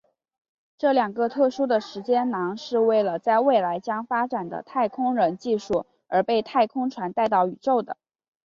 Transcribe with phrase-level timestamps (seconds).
[0.79, 7.97] 这两个特殊的时间囊是为了在未来将发展的太空人技术而被太空船带到宇宙的。